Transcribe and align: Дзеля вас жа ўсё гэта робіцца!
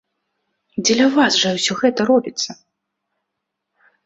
Дзеля 0.85 1.07
вас 1.17 1.37
жа 1.41 1.51
ўсё 1.57 1.77
гэта 1.83 2.01
робіцца! 2.11 2.51